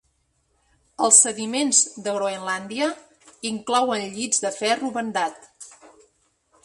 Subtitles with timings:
[1.07, 2.87] Els sediments de Groenlàndia
[3.53, 5.51] inclouen llits de ferro bandat.